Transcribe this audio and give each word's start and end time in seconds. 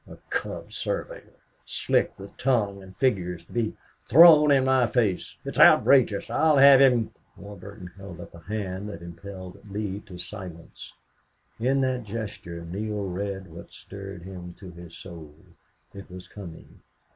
A 0.07 0.17
cub 0.31 0.73
surveyor 0.73 1.35
slick 1.63 2.17
with 2.17 2.35
tongue 2.35 2.81
and 2.81 2.97
figures 2.97 3.45
to 3.45 3.51
be 3.51 3.77
thrown 4.09 4.49
in 4.49 4.65
my 4.65 4.87
face! 4.87 5.37
It's 5.45 5.59
outrageous! 5.59 6.27
I'll 6.31 6.57
have 6.57 6.81
him" 6.81 7.11
Warburton 7.37 7.85
held 7.97 8.19
up 8.19 8.33
a 8.33 8.39
hand 8.39 8.89
and 8.89 8.99
impelled 8.99 9.61
Lee 9.69 9.99
to 10.07 10.17
silence. 10.17 10.91
In 11.59 11.81
that 11.81 12.03
gesture 12.05 12.65
Neale 12.65 13.05
read 13.09 13.45
what 13.51 13.71
stirred 13.71 14.23
him 14.23 14.55
to 14.55 14.71
his 14.71 14.97
soul. 14.97 15.35
It 15.93 16.09
was 16.09 16.27
coming. 16.27 16.79